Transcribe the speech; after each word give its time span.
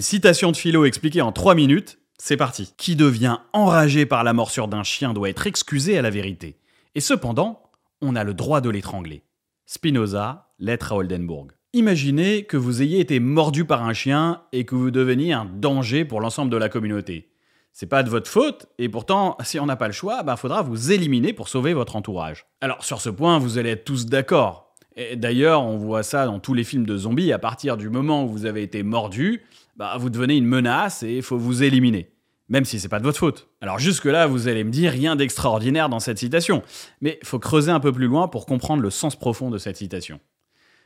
Une 0.00 0.04
citation 0.04 0.50
de 0.50 0.56
philo 0.56 0.86
expliquée 0.86 1.20
en 1.20 1.30
3 1.30 1.54
minutes, 1.54 1.98
c'est 2.16 2.38
parti. 2.38 2.72
Qui 2.78 2.96
devient 2.96 3.36
enragé 3.52 4.06
par 4.06 4.24
la 4.24 4.32
morsure 4.32 4.66
d'un 4.66 4.82
chien 4.82 5.12
doit 5.12 5.28
être 5.28 5.46
excusé 5.46 5.98
à 5.98 6.00
la 6.00 6.08
vérité. 6.08 6.56
Et 6.94 7.00
cependant, 7.00 7.64
on 8.00 8.16
a 8.16 8.24
le 8.24 8.32
droit 8.32 8.62
de 8.62 8.70
l'étrangler. 8.70 9.24
Spinoza, 9.66 10.54
lettre 10.58 10.92
à 10.92 10.96
Oldenburg. 10.96 11.48
Imaginez 11.74 12.44
que 12.44 12.56
vous 12.56 12.80
ayez 12.80 12.98
été 12.98 13.20
mordu 13.20 13.66
par 13.66 13.84
un 13.84 13.92
chien 13.92 14.40
et 14.52 14.64
que 14.64 14.74
vous 14.74 14.90
deveniez 14.90 15.34
un 15.34 15.44
danger 15.44 16.06
pour 16.06 16.22
l'ensemble 16.22 16.50
de 16.50 16.56
la 16.56 16.70
communauté. 16.70 17.28
C'est 17.74 17.84
pas 17.84 18.02
de 18.02 18.08
votre 18.08 18.30
faute, 18.30 18.68
et 18.78 18.88
pourtant, 18.88 19.36
si 19.42 19.60
on 19.60 19.66
n'a 19.66 19.76
pas 19.76 19.86
le 19.86 19.92
choix, 19.92 20.20
il 20.22 20.24
bah, 20.24 20.36
faudra 20.36 20.62
vous 20.62 20.92
éliminer 20.92 21.34
pour 21.34 21.50
sauver 21.50 21.74
votre 21.74 21.96
entourage. 21.96 22.46
Alors 22.62 22.84
sur 22.84 23.02
ce 23.02 23.10
point, 23.10 23.38
vous 23.38 23.58
allez 23.58 23.68
être 23.68 23.84
tous 23.84 24.06
d'accord. 24.06 24.69
D'ailleurs, 25.16 25.62
on 25.62 25.76
voit 25.76 26.02
ça 26.02 26.26
dans 26.26 26.38
tous 26.38 26.54
les 26.54 26.64
films 26.64 26.86
de 26.86 26.96
zombies, 26.96 27.32
à 27.32 27.38
partir 27.38 27.76
du 27.76 27.88
moment 27.88 28.24
où 28.24 28.28
vous 28.28 28.46
avez 28.46 28.62
été 28.62 28.82
mordu, 28.82 29.42
bah, 29.76 29.96
vous 29.98 30.10
devenez 30.10 30.36
une 30.36 30.46
menace 30.46 31.02
et 31.02 31.16
il 31.16 31.22
faut 31.22 31.38
vous 31.38 31.62
éliminer. 31.62 32.10
Même 32.48 32.64
si 32.64 32.80
c'est 32.80 32.88
pas 32.88 32.98
de 32.98 33.04
votre 33.04 33.18
faute. 33.18 33.48
Alors 33.60 33.78
jusque-là, 33.78 34.26
vous 34.26 34.48
allez 34.48 34.64
me 34.64 34.70
dire 34.70 34.90
rien 34.90 35.14
d'extraordinaire 35.14 35.88
dans 35.88 36.00
cette 36.00 36.18
citation. 36.18 36.62
Mais 37.00 37.20
faut 37.22 37.38
creuser 37.38 37.70
un 37.70 37.78
peu 37.78 37.92
plus 37.92 38.06
loin 38.06 38.26
pour 38.26 38.44
comprendre 38.44 38.82
le 38.82 38.90
sens 38.90 39.14
profond 39.14 39.50
de 39.50 39.58
cette 39.58 39.76
citation. 39.76 40.18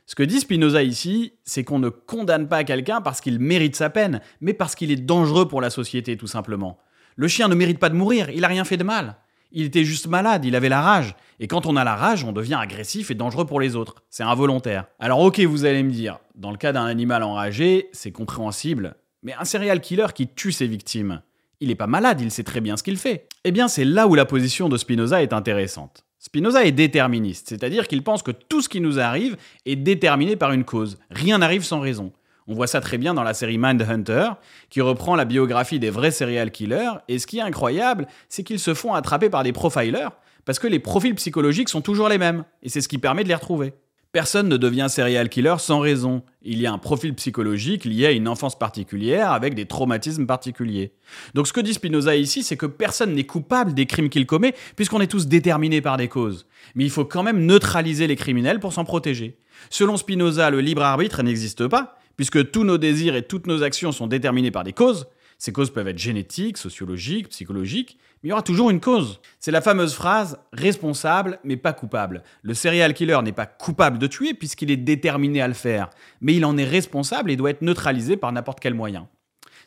Ce 0.05 0.13
que 0.13 0.21
dit 0.21 0.39
Spinoza 0.39 0.83
ici, 0.83 1.33
c'est 1.43 1.63
qu'on 1.63 1.79
ne 1.79 1.89
condamne 1.89 2.47
pas 2.47 2.63
quelqu'un 2.63 3.01
parce 3.01 3.19
qu'il 3.19 3.39
mérite 3.39 3.75
sa 3.75 3.89
peine, 3.89 4.21
mais 4.39 4.53
parce 4.53 4.75
qu'il 4.75 4.91
est 4.91 4.95
dangereux 4.97 5.47
pour 5.47 5.61
la 5.61 5.71
société, 5.71 6.15
tout 6.15 6.27
simplement. 6.27 6.77
Le 7.15 7.27
chien 7.27 7.47
ne 7.47 7.55
mérite 7.55 7.79
pas 7.79 7.89
de 7.89 7.95
mourir, 7.95 8.29
il 8.29 8.41
n'a 8.41 8.47
rien 8.47 8.65
fait 8.65 8.77
de 8.77 8.83
mal. 8.83 9.17
Il 9.57 9.63
était 9.63 9.85
juste 9.85 10.07
malade, 10.07 10.43
il 10.43 10.53
avait 10.53 10.67
la 10.67 10.81
rage. 10.81 11.15
Et 11.39 11.47
quand 11.47 11.65
on 11.65 11.77
a 11.77 11.85
la 11.85 11.95
rage, 11.95 12.25
on 12.25 12.33
devient 12.33 12.57
agressif 12.59 13.09
et 13.09 13.15
dangereux 13.15 13.45
pour 13.45 13.61
les 13.61 13.77
autres. 13.77 13.95
C'est 14.09 14.21
involontaire. 14.21 14.85
Alors 14.99 15.21
ok, 15.21 15.39
vous 15.39 15.63
allez 15.63 15.81
me 15.81 15.91
dire, 15.91 16.19
dans 16.35 16.51
le 16.51 16.57
cas 16.57 16.73
d'un 16.73 16.83
animal 16.83 17.23
enragé, 17.23 17.87
c'est 17.93 18.11
compréhensible. 18.11 18.97
Mais 19.23 19.33
un 19.33 19.45
serial 19.45 19.79
killer 19.79 20.07
qui 20.13 20.27
tue 20.27 20.51
ses 20.51 20.67
victimes, 20.67 21.21
il 21.61 21.69
n'est 21.69 21.75
pas 21.75 21.87
malade, 21.87 22.19
il 22.19 22.31
sait 22.31 22.43
très 22.43 22.59
bien 22.59 22.75
ce 22.75 22.83
qu'il 22.83 22.97
fait. 22.97 23.29
Eh 23.45 23.53
bien, 23.53 23.69
c'est 23.69 23.85
là 23.85 24.07
où 24.07 24.15
la 24.15 24.25
position 24.25 24.67
de 24.67 24.75
Spinoza 24.75 25.23
est 25.23 25.31
intéressante. 25.31 26.03
Spinoza 26.19 26.65
est 26.65 26.73
déterministe, 26.73 27.47
c'est-à-dire 27.47 27.87
qu'il 27.87 28.03
pense 28.03 28.23
que 28.23 28.31
tout 28.31 28.61
ce 28.61 28.67
qui 28.67 28.81
nous 28.81 28.99
arrive 28.99 29.37
est 29.65 29.77
déterminé 29.77 30.35
par 30.35 30.51
une 30.51 30.65
cause. 30.65 30.97
Rien 31.11 31.37
n'arrive 31.37 31.63
sans 31.63 31.79
raison. 31.79 32.11
On 32.47 32.53
voit 32.53 32.67
ça 32.67 32.79
très 32.79 32.97
bien 32.97 33.13
dans 33.13 33.23
la 33.23 33.33
série 33.33 33.57
Mindhunter, 33.57 34.29
qui 34.69 34.81
reprend 34.81 35.15
la 35.15 35.25
biographie 35.25 35.79
des 35.79 35.89
vrais 35.89 36.11
serial 36.11 36.51
killers, 36.51 36.99
et 37.07 37.17
ce 37.17 37.25
qui 37.25 37.39
est 37.39 37.41
incroyable, 37.41 38.07
c'est 38.29 38.43
qu'ils 38.43 38.59
se 38.59 38.73
font 38.73 38.93
attraper 38.93 39.29
par 39.29 39.43
des 39.43 39.51
profilers, 39.51 40.09
parce 40.45 40.59
que 40.59 40.67
les 40.67 40.79
profils 40.79 41.15
psychologiques 41.15 41.69
sont 41.69 41.81
toujours 41.81 42.07
les 42.07 42.19
mêmes, 42.19 42.45
et 42.61 42.69
c'est 42.69 42.81
ce 42.81 42.87
qui 42.87 42.99
permet 42.99 43.23
de 43.23 43.29
les 43.29 43.35
retrouver. 43.35 43.73
Personne 44.15 44.47
ne 44.47 44.55
devient 44.55 44.85
serial 44.87 45.27
killer 45.27 45.55
sans 45.57 45.79
raison. 45.79 46.23
Il 46.41 46.61
y 46.61 46.65
a 46.65 46.71
un 46.71 46.77
profil 46.77 47.13
psychologique 47.15 47.83
lié 47.83 48.05
à 48.05 48.11
une 48.11 48.29
enfance 48.29 48.57
particulière 48.57 49.33
avec 49.33 49.55
des 49.55 49.65
traumatismes 49.65 50.25
particuliers. 50.25 50.93
Donc 51.33 51.47
ce 51.47 51.51
que 51.51 51.59
dit 51.59 51.73
Spinoza 51.73 52.15
ici, 52.15 52.41
c'est 52.41 52.55
que 52.55 52.65
personne 52.65 53.13
n'est 53.13 53.25
coupable 53.25 53.73
des 53.73 53.85
crimes 53.85 54.07
qu'il 54.07 54.25
commet 54.25 54.55
puisqu'on 54.77 55.01
est 55.01 55.11
tous 55.11 55.27
déterminés 55.27 55.81
par 55.81 55.97
des 55.97 56.07
causes. 56.07 56.47
Mais 56.75 56.85
il 56.85 56.91
faut 56.91 57.03
quand 57.03 57.23
même 57.23 57.45
neutraliser 57.45 58.07
les 58.07 58.15
criminels 58.15 58.61
pour 58.61 58.71
s'en 58.71 58.85
protéger. 58.85 59.37
Selon 59.69 59.97
Spinoza, 59.97 60.49
le 60.49 60.61
libre 60.61 60.83
arbitre 60.83 61.21
n'existe 61.21 61.67
pas 61.67 61.94
puisque 62.15 62.51
tous 62.51 62.63
nos 62.63 62.77
désirs 62.77 63.15
et 63.15 63.23
toutes 63.23 63.47
nos 63.47 63.63
actions 63.63 63.91
sont 63.91 64.07
déterminés 64.07 64.51
par 64.51 64.63
des 64.63 64.73
causes. 64.73 65.07
Ces 65.37 65.51
causes 65.51 65.69
peuvent 65.69 65.87
être 65.87 65.97
génétiques, 65.97 66.57
sociologiques, 66.57 67.29
psychologiques, 67.29 67.97
mais 68.23 68.27
il 68.27 68.29
y 68.29 68.33
aura 68.33 68.41
toujours 68.41 68.69
une 68.69 68.79
cause. 68.79 69.19
C'est 69.39 69.51
la 69.51 69.61
fameuse 69.61 69.93
phrase 69.93 70.39
responsable 70.53 71.39
mais 71.43 71.57
pas 71.57 71.73
coupable. 71.73 72.23
Le 72.41 72.53
serial 72.53 72.93
killer 72.93 73.19
n'est 73.21 73.33
pas 73.33 73.45
coupable 73.45 73.97
de 73.97 74.07
tuer 74.07 74.33
puisqu'il 74.33 74.71
est 74.71 74.77
déterminé 74.77 75.41
à 75.41 75.47
le 75.47 75.53
faire, 75.53 75.89
mais 76.21 76.33
il 76.35 76.45
en 76.45 76.57
est 76.57 76.63
responsable 76.63 77.31
et 77.31 77.35
doit 77.35 77.49
être 77.49 77.61
neutralisé 77.61 78.15
par 78.15 78.31
n'importe 78.31 78.59
quel 78.59 78.73
moyen. 78.73 79.07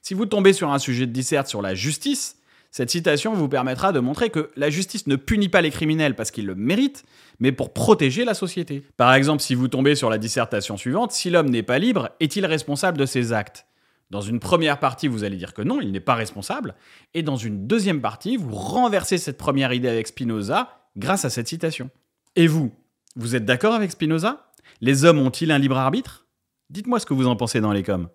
Si 0.00 0.14
vous 0.14 0.26
tombez 0.26 0.52
sur 0.52 0.72
un 0.72 0.78
sujet 0.78 1.06
de 1.06 1.12
disserte 1.12 1.48
sur 1.48 1.60
la 1.60 1.74
justice, 1.74 2.37
cette 2.70 2.90
citation 2.90 3.32
vous 3.32 3.48
permettra 3.48 3.92
de 3.92 4.00
montrer 4.00 4.30
que 4.30 4.50
la 4.56 4.70
justice 4.70 5.06
ne 5.06 5.16
punit 5.16 5.48
pas 5.48 5.62
les 5.62 5.70
criminels 5.70 6.14
parce 6.14 6.30
qu'ils 6.30 6.46
le 6.46 6.54
méritent, 6.54 7.04
mais 7.40 7.52
pour 7.52 7.72
protéger 7.72 8.24
la 8.24 8.34
société. 8.34 8.84
Par 8.96 9.14
exemple, 9.14 9.42
si 9.42 9.54
vous 9.54 9.68
tombez 9.68 9.94
sur 9.94 10.10
la 10.10 10.18
dissertation 10.18 10.76
suivante, 10.76 11.12
si 11.12 11.30
l'homme 11.30 11.48
n'est 11.48 11.62
pas 11.62 11.78
libre, 11.78 12.10
est-il 12.20 12.44
responsable 12.44 12.98
de 12.98 13.06
ses 13.06 13.32
actes? 13.32 13.66
Dans 14.10 14.20
une 14.20 14.40
première 14.40 14.80
partie, 14.80 15.08
vous 15.08 15.24
allez 15.24 15.36
dire 15.36 15.52
que 15.52 15.62
non, 15.62 15.80
il 15.80 15.92
n'est 15.92 16.00
pas 16.00 16.14
responsable. 16.14 16.74
Et 17.14 17.22
dans 17.22 17.36
une 17.36 17.66
deuxième 17.66 18.00
partie, 18.00 18.36
vous 18.36 18.54
renversez 18.54 19.18
cette 19.18 19.38
première 19.38 19.72
idée 19.72 19.88
avec 19.88 20.06
Spinoza 20.06 20.86
grâce 20.96 21.24
à 21.24 21.30
cette 21.30 21.48
citation. 21.48 21.90
Et 22.36 22.46
vous, 22.46 22.72
vous 23.16 23.34
êtes 23.34 23.44
d'accord 23.44 23.74
avec 23.74 23.90
Spinoza? 23.90 24.50
Les 24.80 25.04
hommes 25.04 25.18
ont-ils 25.18 25.50
un 25.50 25.58
libre 25.58 25.76
arbitre? 25.76 26.26
Dites-moi 26.70 27.00
ce 27.00 27.06
que 27.06 27.14
vous 27.14 27.26
en 27.26 27.36
pensez 27.36 27.60
dans 27.60 27.72
les 27.72 27.82
coms. 27.82 28.08